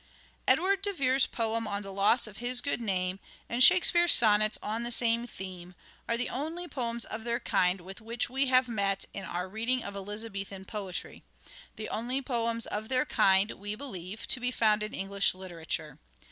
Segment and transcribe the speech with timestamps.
[0.47, 4.81] Edward de Vere's poem on the loss of his good name, and Shakespeare's sonnets on
[4.81, 5.75] the same theme,
[6.09, 9.83] are the only poems of their kind with which we have met in our reading
[9.83, 11.23] of Elizabethan poetry—
[11.75, 15.99] the only poems of their kind, we believe, to be found in English literature.